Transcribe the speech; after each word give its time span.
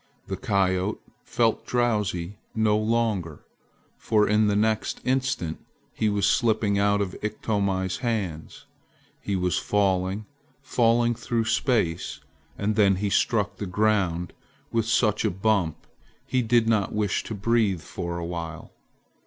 The 0.25 0.35
coyote 0.35 0.99
felt 1.23 1.63
drowsy 1.63 2.39
no 2.55 2.75
longer, 2.75 3.45
for 3.99 4.27
in 4.27 4.47
the 4.47 4.55
next 4.55 4.99
instant 5.05 5.63
he 5.93 6.09
was 6.09 6.25
slipping 6.25 6.79
out 6.79 7.01
of 7.01 7.13
Iktomi's 7.21 7.97
hands. 7.97 8.65
He 9.21 9.35
was 9.35 9.59
falling, 9.59 10.25
falling 10.63 11.13
through 11.13 11.45
space, 11.45 12.19
and 12.57 12.75
then 12.75 12.95
he 12.95 13.11
struck 13.11 13.57
the 13.57 13.67
ground 13.67 14.33
with 14.71 14.87
such 14.87 15.23
a 15.23 15.29
bump 15.29 15.85
he 16.25 16.41
did 16.41 16.67
not 16.67 16.93
wish 16.93 17.23
to 17.25 17.35
breathe 17.35 17.81
for 17.81 18.17
a 18.17 18.25
while. 18.25 18.71